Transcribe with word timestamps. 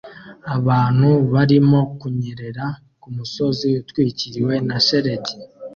Abantu 0.55 1.09
barimo 1.33 1.79
kunyerera 1.99 2.65
kumusozi 3.01 3.67
utwikiriwe 3.81 4.53
na 4.67 4.77
shelegi 4.85 5.35